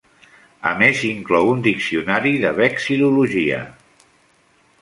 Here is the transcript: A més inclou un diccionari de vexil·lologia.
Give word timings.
A 0.69 0.71
més 0.79 1.01
inclou 1.09 1.51
un 1.51 1.61
diccionari 1.67 2.33
de 2.47 2.55
vexil·lologia. 2.63 3.61